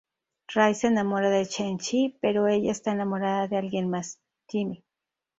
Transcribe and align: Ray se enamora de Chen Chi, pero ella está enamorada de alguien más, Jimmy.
Ray 0.55 0.73
se 0.73 0.87
enamora 0.87 1.29
de 1.29 1.45
Chen 1.45 1.77
Chi, 1.77 2.17
pero 2.19 2.47
ella 2.47 2.71
está 2.71 2.91
enamorada 2.91 3.47
de 3.47 3.55
alguien 3.57 3.87
más, 3.87 4.17
Jimmy. 4.47 4.83